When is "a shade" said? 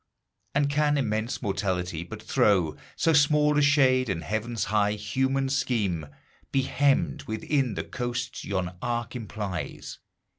3.59-4.09